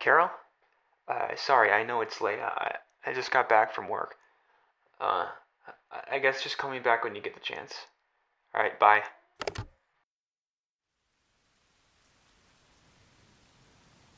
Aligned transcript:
Carol? 0.00 0.30
Uh, 1.06 1.28
sorry, 1.36 1.70
I 1.70 1.84
know 1.84 2.00
it's 2.00 2.20
late. 2.20 2.40
I, 2.40 2.76
I 3.06 3.12
just 3.12 3.30
got 3.30 3.48
back 3.48 3.74
from 3.74 3.88
work. 3.88 4.16
Uh, 5.00 5.26
I- 6.10 6.18
guess 6.18 6.42
just 6.42 6.58
call 6.58 6.70
me 6.70 6.78
back 6.78 7.04
when 7.04 7.14
you 7.14 7.20
get 7.20 7.34
the 7.34 7.40
chance. 7.40 7.74
Alright, 8.54 8.78
bye. 8.78 9.02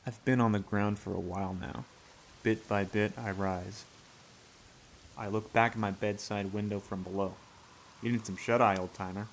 I've 0.05 0.23
been 0.25 0.41
on 0.41 0.51
the 0.51 0.59
ground 0.59 0.99
for 0.99 1.13
a 1.13 1.19
while 1.19 1.55
now. 1.59 1.85
Bit 2.43 2.67
by 2.67 2.83
bit, 2.83 3.13
I 3.17 3.31
rise. 3.31 3.85
I 5.17 5.27
look 5.27 5.53
back 5.53 5.73
at 5.73 5.77
my 5.77 5.91
bedside 5.91 6.51
window 6.53 6.79
from 6.79 7.03
below. 7.03 7.35
You 8.01 8.11
need 8.11 8.25
some 8.25 8.35
shut 8.35 8.61
eye, 8.61 8.75
old 8.75 8.93
timer. 8.93 9.27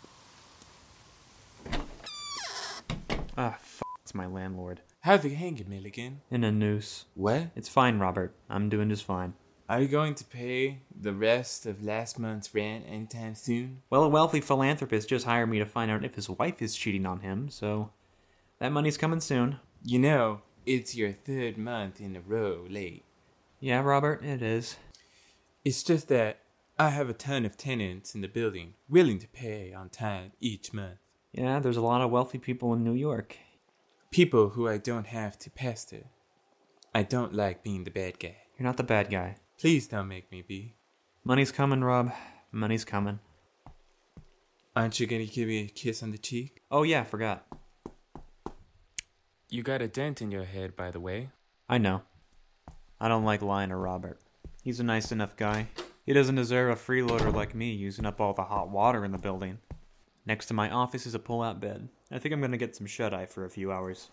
Ah, 3.36 3.54
f 3.54 3.82
it's 4.04 4.14
my 4.14 4.26
landlord. 4.26 4.80
How's 5.02 5.24
it 5.24 5.32
hanging, 5.32 5.70
Milligan? 5.70 6.20
In 6.30 6.44
a 6.44 6.52
noose. 6.52 7.06
What? 7.14 7.52
It's 7.56 7.70
fine, 7.70 7.98
Robert. 7.98 8.34
I'm 8.50 8.68
doing 8.68 8.90
just 8.90 9.02
fine. 9.04 9.32
Are 9.66 9.80
you 9.80 9.88
going 9.88 10.14
to 10.16 10.24
pay 10.24 10.82
the 10.94 11.14
rest 11.14 11.64
of 11.64 11.82
last 11.82 12.18
month's 12.18 12.54
rent 12.54 12.84
anytime 12.86 13.34
soon? 13.34 13.80
Well, 13.88 14.04
a 14.04 14.10
wealthy 14.10 14.42
philanthropist 14.42 15.08
just 15.08 15.24
hired 15.24 15.48
me 15.48 15.58
to 15.58 15.64
find 15.64 15.90
out 15.90 16.04
if 16.04 16.16
his 16.16 16.28
wife 16.28 16.60
is 16.60 16.76
cheating 16.76 17.06
on 17.06 17.20
him, 17.20 17.48
so 17.48 17.92
that 18.58 18.72
money's 18.72 18.98
coming 18.98 19.20
soon. 19.20 19.58
You 19.82 20.00
know, 20.00 20.42
it's 20.66 20.94
your 20.94 21.12
third 21.12 21.56
month 21.56 21.98
in 21.98 22.14
a 22.14 22.20
row 22.20 22.66
late. 22.68 23.04
Yeah, 23.58 23.80
Robert, 23.80 24.22
it 24.22 24.42
is. 24.42 24.76
It's 25.64 25.82
just 25.82 26.08
that 26.08 26.40
I 26.78 26.90
have 26.90 27.08
a 27.08 27.14
ton 27.14 27.46
of 27.46 27.56
tenants 27.56 28.14
in 28.14 28.20
the 28.20 28.28
building 28.28 28.74
willing 28.86 29.18
to 29.20 29.28
pay 29.28 29.72
on 29.72 29.88
time 29.88 30.32
each 30.40 30.74
month. 30.74 30.98
Yeah, 31.32 31.58
there's 31.58 31.78
a 31.78 31.82
lot 31.82 32.02
of 32.02 32.10
wealthy 32.10 32.36
people 32.36 32.74
in 32.74 32.84
New 32.84 32.92
York. 32.92 33.38
People 34.10 34.48
who 34.48 34.66
I 34.66 34.76
don't 34.76 35.06
have 35.06 35.38
to 35.38 35.50
pester. 35.50 36.06
I 36.92 37.04
don't 37.04 37.32
like 37.32 37.62
being 37.62 37.84
the 37.84 37.92
bad 37.92 38.18
guy. 38.18 38.38
You're 38.58 38.66
not 38.66 38.76
the 38.76 38.82
bad 38.82 39.08
guy. 39.08 39.36
Please 39.56 39.86
don't 39.86 40.08
make 40.08 40.32
me 40.32 40.42
be. 40.42 40.74
Money's 41.22 41.52
coming, 41.52 41.84
Rob. 41.84 42.12
Money's 42.50 42.84
coming. 42.84 43.20
Aren't 44.74 44.98
you 44.98 45.06
gonna 45.06 45.26
give 45.26 45.46
me 45.46 45.60
a 45.60 45.68
kiss 45.68 46.02
on 46.02 46.10
the 46.10 46.18
cheek? 46.18 46.60
Oh, 46.72 46.82
yeah, 46.82 47.04
forgot. 47.04 47.46
You 49.48 49.62
got 49.62 49.80
a 49.80 49.86
dent 49.86 50.20
in 50.20 50.32
your 50.32 50.44
head, 50.44 50.74
by 50.74 50.90
the 50.90 50.98
way. 50.98 51.30
I 51.68 51.78
know. 51.78 52.02
I 53.00 53.06
don't 53.06 53.24
like 53.24 53.42
lying 53.42 53.68
to 53.68 53.76
Robert. 53.76 54.18
He's 54.64 54.80
a 54.80 54.84
nice 54.84 55.12
enough 55.12 55.36
guy. 55.36 55.68
He 56.04 56.12
doesn't 56.12 56.34
deserve 56.34 56.72
a 56.72 56.74
freeloader 56.74 57.32
like 57.32 57.54
me 57.54 57.70
using 57.70 58.06
up 58.06 58.20
all 58.20 58.32
the 58.32 58.42
hot 58.42 58.70
water 58.70 59.04
in 59.04 59.12
the 59.12 59.18
building. 59.18 59.58
Next 60.26 60.46
to 60.46 60.54
my 60.54 60.68
office 60.68 61.06
is 61.06 61.14
a 61.14 61.20
pull-out 61.20 61.60
bed. 61.60 61.88
I 62.12 62.18
think 62.18 62.32
I'm 62.32 62.40
gonna 62.40 62.56
get 62.56 62.74
some 62.74 62.86
shut-eye 62.86 63.26
for 63.26 63.44
a 63.44 63.50
few 63.50 63.70
hours. 63.70 64.10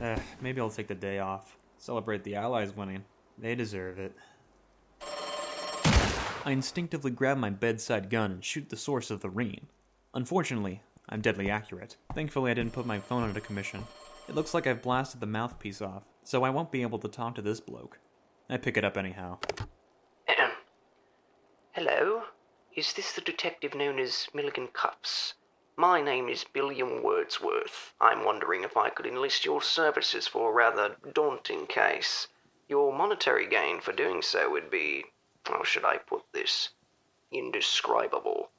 Eh, 0.00 0.18
maybe 0.40 0.60
I'll 0.60 0.70
take 0.70 0.88
the 0.88 0.94
day 0.94 1.18
off. 1.18 1.56
Celebrate 1.78 2.22
the 2.22 2.34
Allies 2.34 2.76
winning. 2.76 3.04
They 3.38 3.54
deserve 3.54 3.98
it. 3.98 4.14
I 6.44 6.50
instinctively 6.50 7.10
grab 7.10 7.38
my 7.38 7.50
bedside 7.50 8.10
gun 8.10 8.32
and 8.32 8.44
shoot 8.44 8.68
the 8.68 8.76
source 8.76 9.10
of 9.10 9.20
the 9.20 9.30
ringing. 9.30 9.68
Unfortunately, 10.14 10.82
I'm 11.08 11.20
deadly 11.20 11.50
accurate. 11.50 11.96
Thankfully, 12.14 12.50
I 12.50 12.54
didn't 12.54 12.72
put 12.72 12.86
my 12.86 13.00
phone 13.00 13.22
under 13.22 13.40
commission. 13.40 13.84
It 14.28 14.34
looks 14.34 14.52
like 14.52 14.66
I've 14.66 14.82
blasted 14.82 15.20
the 15.20 15.26
mouthpiece 15.26 15.80
off, 15.80 16.04
so 16.24 16.44
I 16.44 16.50
won't 16.50 16.72
be 16.72 16.82
able 16.82 16.98
to 16.98 17.08
talk 17.08 17.34
to 17.36 17.42
this 17.42 17.60
bloke. 17.60 17.98
I 18.50 18.56
pick 18.58 18.76
it 18.76 18.84
up 18.84 18.96
anyhow. 18.96 19.38
Hello? 21.72 22.22
Is 22.74 22.92
this 22.92 23.12
the 23.12 23.20
detective 23.20 23.74
known 23.74 23.98
as 23.98 24.26
Milligan 24.34 24.68
Cuffs? 24.72 25.34
My 25.80 26.00
name 26.00 26.28
is 26.28 26.42
Billiam 26.42 27.04
Wordsworth. 27.04 27.94
I'm 28.00 28.24
wondering 28.24 28.64
if 28.64 28.76
I 28.76 28.90
could 28.90 29.06
enlist 29.06 29.44
your 29.44 29.62
services 29.62 30.26
for 30.26 30.50
a 30.50 30.52
rather 30.52 30.96
daunting 31.12 31.68
case. 31.68 32.26
Your 32.66 32.92
monetary 32.92 33.46
gain 33.46 33.80
for 33.80 33.92
doing 33.92 34.20
so 34.20 34.50
would 34.50 34.70
be, 34.70 35.04
how 35.46 35.62
should 35.62 35.84
I 35.84 35.98
put 35.98 36.24
this, 36.32 36.70
indescribable. 37.30 38.50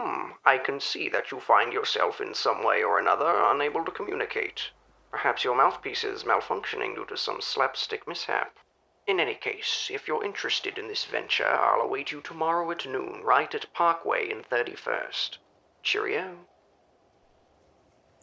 Hmm, 0.00 0.30
I 0.46 0.56
can 0.56 0.80
see 0.80 1.10
that 1.10 1.30
you 1.30 1.40
find 1.40 1.74
yourself 1.74 2.18
in 2.18 2.32
some 2.32 2.64
way 2.64 2.82
or 2.82 2.98
another 2.98 3.36
unable 3.44 3.84
to 3.84 3.92
communicate. 3.92 4.70
Perhaps 5.10 5.44
your 5.44 5.54
mouthpiece 5.54 6.04
is 6.04 6.24
malfunctioning 6.24 6.94
due 6.94 7.04
to 7.04 7.18
some 7.18 7.42
slapstick 7.42 8.08
mishap. 8.08 8.58
In 9.06 9.18
any 9.18 9.34
case, 9.34 9.90
if 9.92 10.06
you're 10.06 10.24
interested 10.24 10.78
in 10.78 10.86
this 10.86 11.04
venture, 11.04 11.46
I'll 11.46 11.80
await 11.80 12.12
you 12.12 12.20
tomorrow 12.20 12.70
at 12.70 12.86
noon, 12.86 13.22
right 13.24 13.52
at 13.52 13.72
Parkway 13.74 14.30
and 14.30 14.48
31st. 14.48 15.38
Cheerio. 15.82 16.36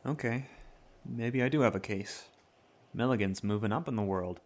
Okay, 0.05 0.45
maybe 1.05 1.43
I 1.43 1.49
do 1.49 1.61
have 1.61 1.75
a 1.75 1.79
case. 1.81 2.29
Milligan's 2.93 3.43
moving 3.43 3.73
up 3.73 3.87
in 3.89 3.97
the 3.97 4.01
world. 4.01 4.39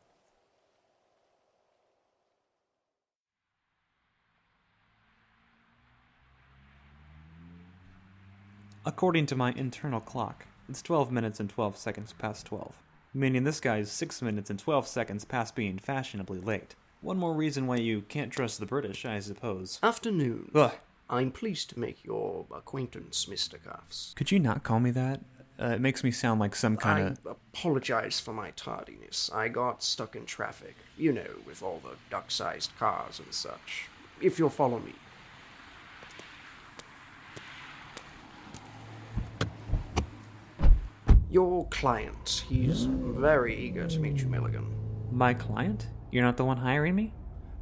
According 8.85 9.27
to 9.27 9.35
my 9.35 9.53
internal 9.53 10.01
clock, 10.01 10.45
it's 10.67 10.81
12 10.81 11.11
minutes 11.11 11.39
and 11.39 11.49
12 11.49 11.77
seconds 11.77 12.13
past 12.13 12.47
12, 12.47 12.75
meaning 13.13 13.43
this 13.43 13.59
guy's 13.59 13.91
6 13.91 14.21
minutes 14.21 14.49
and 14.49 14.59
12 14.59 14.87
seconds 14.87 15.25
past 15.25 15.55
being 15.55 15.77
fashionably 15.77 16.39
late. 16.39 16.75
One 17.01 17.17
more 17.17 17.33
reason 17.33 17.67
why 17.67 17.77
you 17.77 18.01
can't 18.01 18.31
trust 18.31 18.59
the 18.59 18.65
British, 18.65 19.05
I 19.05 19.19
suppose. 19.19 19.79
Afternoon. 19.83 20.51
Ugh. 20.55 20.71
I'm 21.09 21.31
pleased 21.31 21.69
to 21.71 21.79
make 21.79 22.03
your 22.03 22.45
acquaintance, 22.55 23.25
Mr. 23.25 23.61
Cuffs. 23.61 24.13
Could 24.15 24.31
you 24.31 24.39
not 24.39 24.63
call 24.63 24.79
me 24.79 24.91
that? 24.91 25.19
Uh, 25.61 25.67
it 25.67 25.81
makes 25.81 26.03
me 26.03 26.11
sound 26.11 26.39
like 26.39 26.55
some 26.55 26.77
kind 26.77 27.09
of. 27.09 27.19
I 27.27 27.31
apologize 27.31 28.19
for 28.19 28.33
my 28.33 28.51
tardiness. 28.51 29.29
I 29.33 29.49
got 29.49 29.83
stuck 29.83 30.15
in 30.15 30.25
traffic. 30.25 30.75
You 30.97 31.13
know, 31.13 31.29
with 31.45 31.61
all 31.61 31.81
the 31.83 31.95
duck 32.09 32.31
sized 32.31 32.71
cars 32.79 33.19
and 33.19 33.33
such. 33.33 33.89
If 34.21 34.39
you'll 34.39 34.49
follow 34.49 34.79
me. 34.79 34.93
Your 41.33 41.67
client. 41.69 42.45
He's 42.47 42.83
very 42.85 43.57
eager 43.57 43.87
to 43.87 43.99
meet 43.99 44.17
you, 44.17 44.27
Milligan. 44.27 44.67
My 45.11 45.33
client? 45.33 45.87
You're 46.11 46.23
not 46.23 46.37
the 46.37 46.45
one 46.45 46.57
hiring 46.57 46.93
me? 46.93 47.11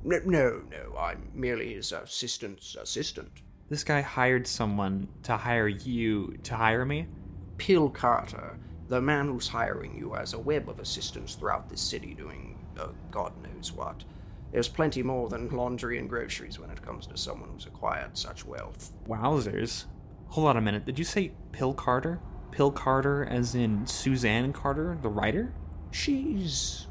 No, 0.04 0.20
no, 0.26 0.62
no. 0.70 0.98
I'm 0.98 1.32
merely 1.34 1.76
his 1.76 1.94
assistant's 1.94 2.76
assistant. 2.76 3.32
This 3.70 3.86
guy 3.86 4.02
hired 4.02 4.46
someone 4.46 5.08
to 5.24 5.38
hire 5.38 5.70
you 5.70 6.36
to 6.44 6.56
hire 6.58 6.84
me? 6.84 7.08
Pill 7.56 7.90
Carter, 7.90 8.60
the 8.90 9.00
man 9.00 9.28
who's 9.28 9.48
hiring 9.48 9.98
you 9.98 10.18
as 10.18 10.34
a 10.34 10.40
web 10.40 10.68
of 10.68 10.82
assistants 10.82 11.36
throughout 11.36 11.70
this 11.70 11.80
city 11.80 12.14
doing 12.14 12.60
uh, 12.78 12.88
God 13.10 13.32
knows 13.42 13.72
what. 13.72 14.04
There's 14.52 14.68
plenty 14.68 15.02
more 15.02 15.30
than 15.30 15.48
laundry 15.48 15.98
and 15.98 16.10
groceries 16.10 16.60
when 16.60 16.72
it 16.72 16.82
comes 16.82 17.08
to 17.08 17.16
someone 17.16 17.48
who's 17.54 17.68
acquired 17.68 18.18
such 18.18 18.44
wealth. 18.46 18.92
Wowzers. 19.08 19.86
Hold 20.28 20.48
on 20.50 20.58
a 20.58 20.62
minute. 20.62 20.84
Did 20.84 21.00
you 21.00 21.06
say 21.06 21.32
Pill 21.54 21.74
Carter? 21.74 22.20
Pill 22.52 22.72
Carter, 22.72 23.26
as 23.26 23.56
in 23.56 23.88
Suzanne 23.88 24.54
Carter, 24.54 24.98
the 25.02 25.10
writer? 25.10 25.54
She's. 25.92 26.88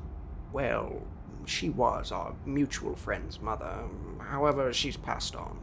well, 0.53 1.03
she 1.47 1.69
was 1.71 2.12
our 2.12 2.34
mutual 2.47 2.94
friend's 2.94 3.41
mother. 3.41 3.84
However, 4.21 4.72
she's 4.72 4.97
passed 4.97 5.34
on. 5.34 5.59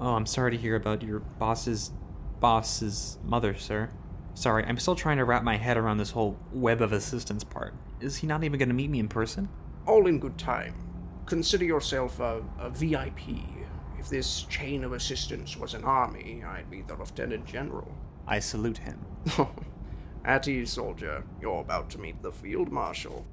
Oh, 0.00 0.14
I'm 0.14 0.26
sorry 0.26 0.52
to 0.52 0.56
hear 0.56 0.76
about 0.76 1.02
your 1.02 1.20
boss's 1.20 1.92
boss's 2.40 3.18
mother, 3.24 3.54
sir. 3.54 3.90
Sorry, 4.34 4.64
I'm 4.64 4.78
still 4.78 4.94
trying 4.94 5.18
to 5.18 5.24
wrap 5.24 5.42
my 5.42 5.56
head 5.56 5.76
around 5.76 5.98
this 5.98 6.10
whole 6.10 6.38
web 6.52 6.80
of 6.80 6.92
assistance 6.92 7.44
part. 7.44 7.74
Is 8.00 8.16
he 8.16 8.26
not 8.26 8.42
even 8.44 8.58
going 8.58 8.68
to 8.68 8.74
meet 8.74 8.90
me 8.90 8.98
in 8.98 9.08
person? 9.08 9.48
All 9.86 10.06
in 10.06 10.18
good 10.18 10.38
time. 10.38 10.74
Consider 11.26 11.64
yourself 11.64 12.18
a, 12.20 12.42
a 12.58 12.70
VIP. 12.70 13.20
If 13.98 14.08
this 14.08 14.42
chain 14.44 14.82
of 14.84 14.92
assistance 14.92 15.56
was 15.56 15.74
an 15.74 15.84
army, 15.84 16.42
I'd 16.44 16.70
be 16.70 16.82
the 16.82 16.94
Lieutenant 16.94 17.46
General. 17.46 17.92
I 18.26 18.40
salute 18.40 18.78
him. 18.78 18.98
At 20.24 20.46
ease, 20.48 20.70
soldier. 20.70 21.24
You're 21.40 21.60
about 21.60 21.90
to 21.90 21.98
meet 21.98 22.22
the 22.22 22.32
Field 22.32 22.70
Marshal. 22.70 23.24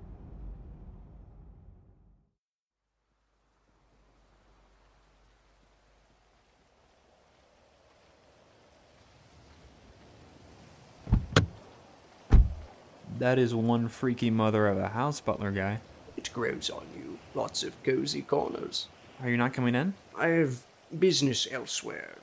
That 13.19 13.37
is 13.37 13.53
one 13.53 13.89
freaky 13.89 14.29
mother 14.29 14.67
of 14.67 14.77
a 14.77 14.87
house 14.87 15.19
butler 15.19 15.51
guy. 15.51 15.81
It 16.15 16.31
grows 16.33 16.69
on 16.69 16.85
you. 16.95 17.19
Lots 17.35 17.63
of 17.63 17.81
cozy 17.83 18.21
corners. 18.21 18.87
Are 19.21 19.29
you 19.29 19.35
not 19.35 19.53
coming 19.53 19.75
in? 19.75 19.93
I 20.17 20.27
have 20.27 20.61
business 20.97 21.45
elsewhere. 21.51 22.15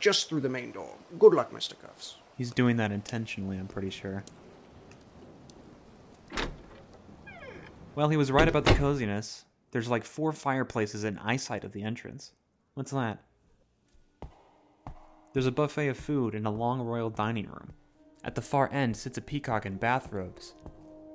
Just 0.00 0.28
through 0.28 0.40
the 0.40 0.48
main 0.48 0.72
door. 0.72 0.96
Good 1.16 1.32
luck, 1.32 1.52
Mr. 1.52 1.80
Cuffs. 1.80 2.16
He's 2.42 2.50
doing 2.50 2.78
that 2.78 2.90
intentionally, 2.90 3.56
I'm 3.56 3.68
pretty 3.68 3.90
sure. 3.90 4.24
Well, 7.94 8.08
he 8.08 8.16
was 8.16 8.32
right 8.32 8.48
about 8.48 8.64
the 8.64 8.74
coziness. 8.74 9.44
There's 9.70 9.88
like 9.88 10.02
four 10.02 10.32
fireplaces 10.32 11.04
in 11.04 11.18
eyesight 11.18 11.62
of 11.62 11.70
the 11.70 11.84
entrance. 11.84 12.32
What's 12.74 12.90
that? 12.90 13.22
There's 15.32 15.46
a 15.46 15.52
buffet 15.52 15.86
of 15.86 15.96
food 15.96 16.34
in 16.34 16.44
a 16.44 16.50
long 16.50 16.80
royal 16.80 17.10
dining 17.10 17.46
room. 17.46 17.74
At 18.24 18.34
the 18.34 18.42
far 18.42 18.68
end 18.72 18.96
sits 18.96 19.18
a 19.18 19.22
peacock 19.22 19.64
in 19.64 19.76
bathrobes. 19.76 20.54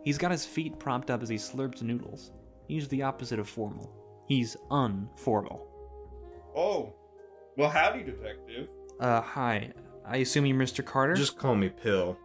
He's 0.05 0.17
got 0.17 0.31
his 0.31 0.45
feet 0.45 0.79
propped 0.79 1.11
up 1.11 1.21
as 1.21 1.27
he 1.27 1.35
slurps 1.35 1.81
noodles. 1.81 2.31
He's 2.69 2.87
the 2.87 3.03
opposite 3.03 3.37
of 3.37 3.49
formal. 3.49 3.91
He's 4.29 4.55
unformal. 4.71 5.67
Oh, 6.55 6.93
well, 7.57 7.69
howdy, 7.69 8.03
detective. 8.03 8.69
Uh, 9.01 9.19
hi. 9.19 9.73
I 10.07 10.17
assume 10.17 10.45
you're 10.45 10.57
Mr. 10.57 10.83
Carter? 10.85 11.13
Just 11.15 11.37
call 11.37 11.55
me 11.55 11.69
Pill. 11.69 12.17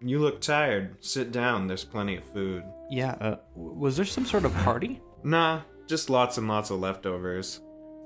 You 0.00 0.18
look 0.20 0.40
tired. 0.40 0.96
Sit 1.04 1.30
down, 1.32 1.66
there's 1.66 1.84
plenty 1.84 2.16
of 2.16 2.24
food. 2.24 2.62
Yeah, 2.90 3.12
uh, 3.20 3.36
was 3.54 3.96
there 3.96 4.06
some 4.06 4.24
sort 4.24 4.44
of 4.46 4.54
party? 4.58 5.00
Nah, 5.22 5.60
just 5.86 6.08
lots 6.08 6.38
and 6.38 6.48
lots 6.48 6.70
of 6.70 6.80
leftovers. 6.80 7.60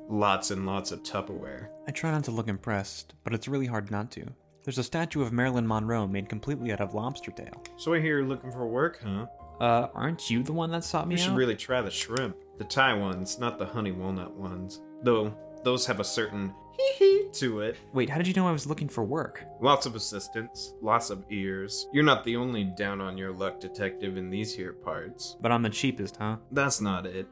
Lots 0.09 0.51
and 0.51 0.67
lots 0.67 0.91
of 0.93 1.03
Tupperware. 1.03 1.69
I 1.87 1.93
try 1.93 2.11
not 2.11 2.25
to 2.25 2.31
look 2.31 2.49
impressed, 2.49 3.15
but 3.23 3.33
it's 3.33 3.49
really 3.49 3.67
hard 3.67 3.91
not 3.91 4.11
to. 4.13 4.27
There's 4.65 4.79
a 4.79 4.83
statue 4.83 5.23
of 5.23 5.33
Marilyn 5.33 5.67
Monroe 5.67 6.07
made 6.07 6.29
completely 6.29 6.73
out 6.73 6.81
of 6.81 6.95
lobster 6.95 7.31
tail. 7.31 7.63
So 7.77 7.95
I 7.95 7.99
hear 8.01 8.19
you're 8.19 8.19
here 8.21 8.29
looking 8.29 8.51
for 8.51 8.67
work, 8.67 9.01
huh? 9.05 9.27
Uh, 9.61 9.89
aren't 9.95 10.29
you 10.31 10.43
the 10.43 10.53
one 10.53 10.71
that 10.73 10.83
sought 10.85 11.07
me 11.07 11.15
You 11.15 11.21
should 11.21 11.31
out? 11.33 11.37
really 11.37 11.55
try 11.57 11.81
the 11.81 11.91
shrimp. 11.91 12.37
The 12.59 12.65
Thai 12.65 12.95
ones, 12.95 13.39
not 13.39 13.59
the 13.59 13.67
honey 13.67 13.93
walnut 13.93 14.35
ones. 14.35 14.81
Though, 15.03 15.33
those 15.65 15.87
have 15.87 16.01
a 16.01 16.05
certain 16.05 16.55
hee 16.79 16.93
hee 16.99 17.29
to 17.33 17.61
it. 17.61 17.77
Wait, 17.93 18.11
how 18.11 18.19
did 18.19 18.27
you 18.27 18.35
know 18.35 18.47
I 18.47 18.53
was 18.53 18.67
looking 18.67 18.89
for 18.89 19.03
work? 19.03 19.45
Lots 19.61 19.87
of 19.87 19.97
assistants, 19.97 20.75
lots 20.81 21.11
of 21.11 21.25
ears. 21.31 21.89
You're 21.93 22.05
not 22.05 22.25
the 22.25 22.37
only 22.37 22.65
down 22.65 23.01
on 23.01 23.19
your 23.19 23.33
luck 23.33 23.61
detective 23.61 24.17
in 24.17 24.31
these 24.31 24.55
here 24.55 24.73
parts. 24.73 25.37
But 25.41 25.51
I'm 25.51 25.63
the 25.63 25.71
cheapest, 25.71 26.17
huh? 26.17 26.37
That's 26.53 26.81
not 26.81 27.07
it. 27.07 27.27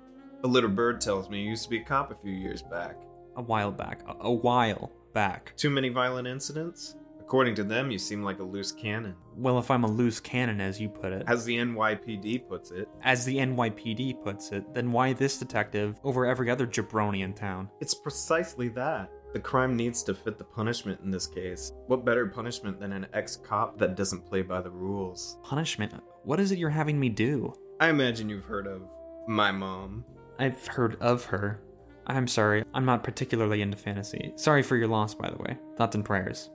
A 0.44 0.48
little 0.48 0.70
bird 0.70 1.00
tells 1.00 1.28
me 1.28 1.42
you 1.42 1.50
used 1.50 1.64
to 1.64 1.70
be 1.70 1.78
a 1.78 1.84
cop 1.84 2.10
a 2.10 2.16
few 2.16 2.32
years 2.32 2.62
back. 2.62 2.96
A 3.36 3.42
while 3.42 3.70
back. 3.70 4.02
A, 4.08 4.26
a 4.26 4.32
while 4.32 4.90
back. 5.12 5.52
Too 5.56 5.70
many 5.70 5.88
violent 5.88 6.26
incidents? 6.26 6.96
According 7.22 7.54
to 7.54 7.64
them, 7.64 7.90
you 7.92 7.98
seem 7.98 8.22
like 8.22 8.40
a 8.40 8.44
loose 8.44 8.72
cannon. 8.72 9.14
Well, 9.36 9.58
if 9.58 9.70
I'm 9.70 9.84
a 9.84 9.90
loose 9.90 10.18
cannon, 10.18 10.60
as 10.60 10.80
you 10.80 10.88
put 10.88 11.12
it. 11.12 11.22
As 11.28 11.44
the 11.44 11.56
NYPD 11.56 12.48
puts 12.48 12.72
it, 12.72 12.88
As 13.02 13.24
the 13.24 13.36
NYPD 13.36 14.22
puts 14.22 14.50
it, 14.50 14.74
then 14.74 14.90
why 14.90 15.12
this 15.12 15.38
detective 15.38 15.98
over 16.02 16.26
every 16.26 16.50
other 16.50 16.66
jabroni 16.66 17.22
in 17.22 17.32
town? 17.32 17.70
it's 17.80 17.94
precisely 17.94 18.68
that. 18.70 19.08
The 19.32 19.40
crime 19.40 19.76
needs 19.76 20.02
to 20.02 20.14
fit 20.14 20.36
the 20.36 20.44
punishment 20.44 21.00
in 21.04 21.10
this 21.10 21.26
case. 21.26 21.72
What 21.86 22.04
better 22.04 22.26
punishment 22.26 22.78
than 22.80 22.92
an 22.92 23.06
ex 23.14 23.36
cop 23.36 23.78
that 23.78 23.96
doesn't 23.96 24.26
play 24.26 24.42
by 24.42 24.60
the 24.60 24.70
rules? 24.70 25.38
Punishment? 25.44 25.94
What 26.24 26.40
is 26.40 26.50
it 26.52 26.58
you're 26.58 26.68
having 26.70 26.98
me 27.00 27.08
do? 27.08 27.54
I 27.80 27.88
imagine 27.88 28.28
you've 28.28 28.44
heard 28.44 28.66
of 28.66 28.82
my 29.26 29.50
mom. 29.52 30.04
I've 30.38 30.66
heard 30.66 31.00
of 31.00 31.24
her. 31.26 31.62
I'm 32.06 32.26
sorry, 32.28 32.64
I'm 32.74 32.84
not 32.84 33.04
particularly 33.04 33.62
into 33.62 33.76
fantasy. 33.78 34.32
Sorry 34.34 34.62
for 34.62 34.76
your 34.76 34.88
loss, 34.88 35.14
by 35.14 35.30
the 35.30 35.38
way. 35.38 35.56
Thoughts 35.76 35.94
and 35.94 36.04
prayers. 36.04 36.50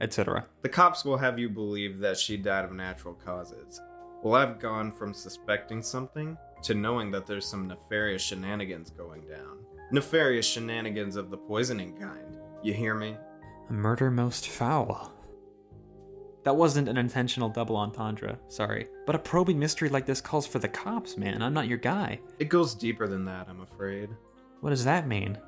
Etc. 0.00 0.46
The 0.62 0.68
cops 0.68 1.04
will 1.04 1.18
have 1.18 1.38
you 1.38 1.48
believe 1.48 1.98
that 1.98 2.18
she 2.18 2.36
died 2.36 2.64
of 2.64 2.72
natural 2.72 3.14
causes. 3.14 3.80
Well, 4.22 4.34
I've 4.34 4.58
gone 4.58 4.92
from 4.92 5.14
suspecting 5.14 5.82
something 5.82 6.36
to 6.62 6.74
knowing 6.74 7.10
that 7.10 7.26
there's 7.26 7.46
some 7.46 7.66
nefarious 7.68 8.22
shenanigans 8.22 8.90
going 8.90 9.22
down. 9.26 9.58
Nefarious 9.92 10.46
shenanigans 10.46 11.16
of 11.16 11.30
the 11.30 11.36
poisoning 11.36 11.96
kind. 11.96 12.38
You 12.62 12.72
hear 12.74 12.94
me? 12.94 13.16
A 13.68 13.72
murder 13.72 14.10
most 14.10 14.48
foul. 14.48 15.12
That 16.44 16.56
wasn't 16.56 16.88
an 16.88 16.96
intentional 16.96 17.48
double 17.48 17.76
entendre, 17.76 18.38
sorry. 18.48 18.88
But 19.06 19.14
a 19.14 19.18
probing 19.18 19.58
mystery 19.58 19.90
like 19.90 20.06
this 20.06 20.20
calls 20.20 20.46
for 20.46 20.58
the 20.58 20.68
cops, 20.68 21.16
man. 21.16 21.42
I'm 21.42 21.52
not 21.54 21.68
your 21.68 21.78
guy. 21.78 22.20
It 22.38 22.48
goes 22.48 22.74
deeper 22.74 23.06
than 23.06 23.24
that, 23.26 23.48
I'm 23.48 23.60
afraid. 23.60 24.08
What 24.60 24.70
does 24.70 24.84
that 24.84 25.06
mean? 25.06 25.38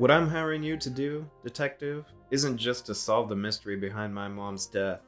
What 0.00 0.10
I'm 0.10 0.30
hiring 0.30 0.62
you 0.62 0.78
to 0.78 0.88
do, 0.88 1.28
detective, 1.44 2.06
isn't 2.30 2.56
just 2.56 2.86
to 2.86 2.94
solve 2.94 3.28
the 3.28 3.36
mystery 3.36 3.76
behind 3.76 4.14
my 4.14 4.28
mom's 4.28 4.64
death. 4.64 5.02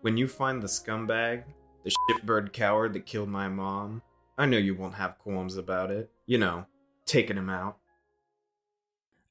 When 0.00 0.16
you 0.16 0.26
find 0.26 0.62
the 0.62 0.66
scumbag, 0.66 1.44
the 1.84 1.92
shitbird 2.08 2.50
coward 2.50 2.94
that 2.94 3.04
killed 3.04 3.28
my 3.28 3.48
mom, 3.48 4.00
I 4.38 4.46
know 4.46 4.56
you 4.56 4.74
won't 4.74 4.94
have 4.94 5.18
qualms 5.18 5.58
about 5.58 5.90
it. 5.90 6.10
You 6.24 6.38
know, 6.38 6.64
taking 7.04 7.36
him 7.36 7.50
out. 7.50 7.76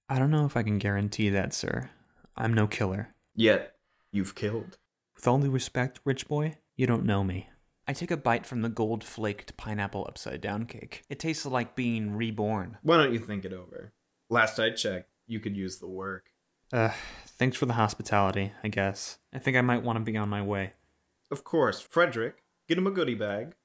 I 0.07 0.19
don't 0.19 0.29
know 0.29 0.45
if 0.45 0.55
I 0.55 0.61
can 0.61 0.77
guarantee 0.77 1.29
that, 1.29 1.55
sir. 1.55 1.89
I'm 2.37 2.53
no 2.53 2.67
killer. 2.67 3.15
Yet, 3.35 3.77
you've 4.11 4.35
killed. 4.35 4.77
With 5.15 5.27
all 5.27 5.39
due 5.39 5.49
respect, 5.49 5.99
rich 6.05 6.27
boy, 6.27 6.57
you 6.75 6.85
don't 6.85 7.03
know 7.03 7.23
me. 7.23 7.49
I 7.87 7.93
take 7.93 8.11
a 8.11 8.15
bite 8.15 8.45
from 8.45 8.61
the 8.61 8.69
gold 8.69 9.03
flaked 9.03 9.57
pineapple 9.57 10.05
upside 10.07 10.41
down 10.41 10.67
cake. 10.67 11.01
It 11.09 11.17
tastes 11.17 11.47
like 11.47 11.75
being 11.75 12.15
reborn. 12.15 12.77
Why 12.83 12.97
don't 12.97 13.11
you 13.11 13.17
think 13.17 13.43
it 13.43 13.53
over? 13.53 13.91
Last 14.29 14.59
I 14.59 14.69
checked, 14.71 15.09
you 15.27 15.39
could 15.39 15.57
use 15.57 15.77
the 15.77 15.87
work. 15.87 16.31
Uh, 16.71 16.91
thanks 17.25 17.57
for 17.57 17.65
the 17.65 17.73
hospitality, 17.73 18.51
I 18.63 18.67
guess. 18.67 19.17
I 19.33 19.39
think 19.39 19.57
I 19.57 19.61
might 19.61 19.83
want 19.83 19.97
to 19.97 20.11
be 20.11 20.17
on 20.17 20.29
my 20.29 20.41
way. 20.41 20.73
Of 21.31 21.43
course, 21.43 21.81
Frederick, 21.81 22.43
get 22.67 22.77
him 22.77 22.87
a 22.87 22.91
goodie 22.91 23.15
bag. 23.15 23.55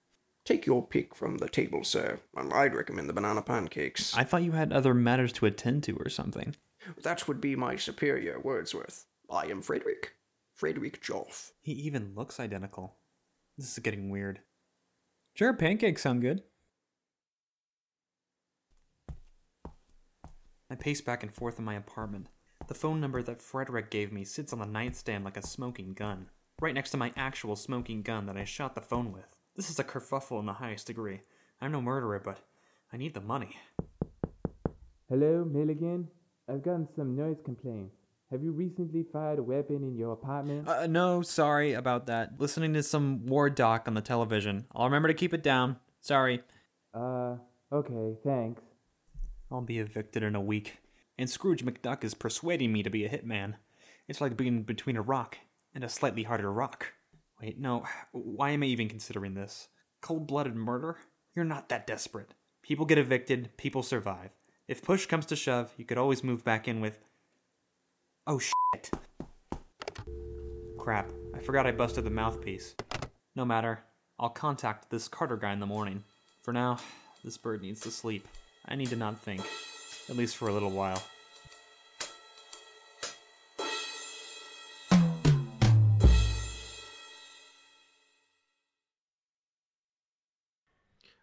Take 0.45 0.67
your 0.67 0.87
pick 0.87 1.15
from 1.15 1.39
the 1.39 1.49
table, 1.49 1.85
sir. 1.85 2.19
and 2.37 2.53
I'd 2.53 2.75
recommend 2.75 3.09
the 3.09 3.15
banana 3.15 3.41
pancakes. 3.43 4.15
I 4.17 4.25
thought 4.25 4.43
you 4.43 4.53
had 4.53 4.73
other 4.73 4.93
matters 4.95 5.33
to 5.35 5.47
attend 5.47 5.85
to 5.85 5.97
or 5.97 6.09
something. 6.11 6.55
That 7.03 7.27
would 7.27 7.41
be 7.41 7.57
my 7.57 7.77
superior, 7.77 8.39
Wordsworth. 8.41 9.07
I 9.31 9.47
am 9.47 9.63
Frederick. 9.63 10.13
Frederick 10.55 11.03
Jolf. 11.03 11.53
He 11.63 11.73
even 11.73 12.13
looks 12.15 12.39
identical. 12.39 12.95
This 13.57 13.73
is 13.73 13.79
getting 13.79 14.11
weird. 14.11 14.41
Sure, 15.35 15.55
pancakes 15.55 16.03
sound 16.03 16.21
good. 16.21 16.43
I 20.75 20.77
pace 20.77 21.01
back 21.01 21.23
and 21.23 21.33
forth 21.33 21.61
in 21.61 21.65
my 21.65 21.77
apartment. 21.77 22.27
The 22.67 22.75
phone 22.75 23.01
number 23.01 23.23
that 23.23 23.41
Frederick 23.41 23.93
gave 23.93 24.13
me 24.13 24.25
sits 24.25 24.53
on 24.53 24.59
the 24.59 24.67
nightstand 24.67 25.25
like 25.25 25.37
a 25.37 25.47
smoking 25.47 25.93
gun, 25.95 26.27
right 26.61 26.75
next 26.75 26.91
to 26.91 26.97
my 26.97 27.13
actual 27.17 27.55
smoking 27.55 28.03
gun 28.03 28.27
that 28.27 28.37
I 28.37 28.43
shot 28.43 28.75
the 28.75 28.81
phone 28.81 29.13
with. 29.13 29.37
This 29.55 29.71
is 29.71 29.79
a 29.79 29.85
kerfuffle 29.85 30.41
in 30.41 30.47
the 30.47 30.55
highest 30.55 30.89
degree. 30.89 31.21
I'm 31.61 31.71
no 31.71 31.81
murderer, 31.81 32.19
but 32.19 32.41
I 32.93 32.97
need 32.97 33.15
the 33.15 33.21
money. 33.21 33.57
Hello, 35.09 35.45
Milligan? 35.45 36.09
I've 36.49 36.65
gotten 36.65 36.89
some 36.97 37.15
noise 37.15 37.39
complaints. 37.45 37.95
Have 38.33 38.43
you 38.43 38.51
recently 38.51 39.05
fired 39.13 39.39
a 39.39 39.45
weapon 39.45 39.77
in 39.85 39.97
your 39.97 40.15
apartment? 40.15 40.67
Uh, 40.69 40.89
no, 40.89 41.23
sorry 41.23 41.75
about 41.75 42.07
that. 42.07 42.41
Listening 42.41 42.73
to 42.73 42.83
some 42.83 43.27
war 43.27 43.49
doc 43.49 43.85
on 43.87 43.95
the 43.95 44.01
television. 44.01 44.67
I'll 44.75 44.87
remember 44.87 45.07
to 45.07 45.15
keep 45.15 45.35
it 45.35 45.45
down. 45.45 45.77
Sorry. 46.01 46.43
Uh, 46.93 47.37
okay, 47.73 48.17
thanks. 48.25 48.61
I'll 49.55 49.61
be 49.61 49.79
evicted 49.79 50.25
in 50.25 50.35
a 50.35 50.41
week. 50.41 50.79
And 51.17 51.31
Scrooge 51.31 51.65
McDuck 51.65 52.03
is 52.03 52.13
persuading 52.13 52.73
me 52.73 52.83
to 52.83 52.91
be 52.91 53.05
a 53.05 53.09
hitman. 53.09 53.55
It's 54.09 54.21
like 54.21 54.37
being 54.37 54.65
between 54.65 54.97
a 54.97 55.03
rock 55.03 55.39
and 55.73 55.85
a 55.85 55.89
slightly 55.89 56.25
harder 56.25 56.53
rock. 56.53 56.93
Wait, 57.41 57.61
no. 57.61 57.85
Why 58.11 58.51
am 58.51 58.65
I 58.65 58.67
even 58.67 58.89
considering 58.89 59.35
this? 59.35 59.69
Cold 60.01 60.27
blooded 60.27 60.57
murder? 60.57 60.99
You're 61.37 61.45
not 61.45 61.69
that 61.69 61.87
desperate. 61.87 62.35
People 62.63 62.85
get 62.85 62.99
evicted, 62.99 63.57
people 63.57 63.85
survive. 63.85 64.31
If 64.67 64.83
push 64.83 65.07
comes 65.07 65.27
to 65.27 65.37
shove, 65.37 65.73
you 65.77 65.85
could 65.85 65.99
always 65.99 66.25
move 66.25 66.43
back 66.43 66.67
in 66.67 66.81
with. 66.81 66.99
Oh 68.27 68.41
shit. 68.41 68.91
Crap. 70.79 71.13
I 71.33 71.39
forgot 71.39 71.67
I 71.67 71.73
busted 71.73 72.03
the 72.03 72.11
mouthpiece. 72.11 72.75
No 73.37 73.45
matter. 73.45 73.85
I'll 74.19 74.31
contact 74.31 74.91
this 74.91 75.07
Carter 75.07 75.37
guy 75.37 75.53
in 75.53 75.61
the 75.61 75.67
morning. 75.67 76.03
For 76.43 76.53
now, 76.53 76.79
this 77.23 77.37
bird 77.39 77.63
needs 77.63 77.81
to 77.83 77.93
sleep. 77.93 78.27
I 78.67 78.77
need 78.77 78.89
to 78.91 78.97
not 78.97 79.21
think. 79.21 79.43
At 80.09 80.17
least 80.17 80.37
for 80.37 80.49
a 80.49 80.53
little 80.53 80.71
while. 80.71 81.03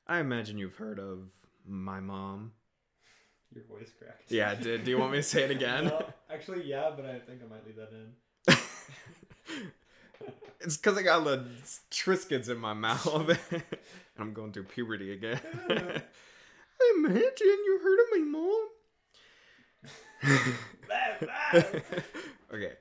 I 0.07 0.19
imagine 0.19 0.57
you've 0.57 0.75
heard 0.75 0.99
of 0.99 1.19
my 1.65 1.99
mom. 2.01 2.51
Your 3.53 3.63
voice 3.63 3.91
cracked. 3.97 4.29
Yeah, 4.29 4.55
did. 4.55 4.83
Do 4.83 4.91
you 4.91 4.97
want 4.97 5.11
me 5.13 5.19
to 5.19 5.23
say 5.23 5.43
it 5.43 5.51
again? 5.57 5.91
actually, 6.29 6.63
yeah, 6.65 6.91
but 6.95 7.05
I 7.05 7.19
think 7.19 7.41
I 7.43 7.47
might 7.47 7.65
leave 7.65 7.77
that 7.77 7.91
in. 7.91 8.57
It's 10.63 10.77
because 10.77 10.95
I 10.95 11.01
got 11.01 11.23
the 11.23 11.43
Triscuits 11.89 12.47
in 12.47 12.59
my 12.59 12.73
mouth. 12.73 13.29
and 13.51 13.63
I'm 14.19 14.31
going 14.31 14.51
through 14.51 14.65
puberty 14.65 15.11
again. 15.11 15.39
Imagine 16.97 17.59
you 17.65 17.79
heard 17.83 17.99
of 17.99 18.05
my 18.11 18.23
mom. 18.25 18.67
okay, 22.53 22.73